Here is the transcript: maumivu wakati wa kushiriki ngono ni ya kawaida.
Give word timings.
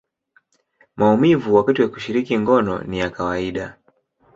maumivu 0.95 1.55
wakati 1.55 1.81
wa 1.81 1.87
kushiriki 1.89 2.39
ngono 2.39 2.81
ni 2.83 2.99
ya 2.99 3.09
kawaida. 3.09 3.77